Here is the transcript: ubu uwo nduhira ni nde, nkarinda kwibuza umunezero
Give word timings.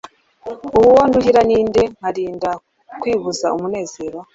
ubu 0.77 0.81
uwo 0.91 1.01
nduhira 1.09 1.41
ni 1.47 1.57
nde, 1.67 1.83
nkarinda 1.95 2.51
kwibuza 2.99 3.47
umunezero 3.55 4.17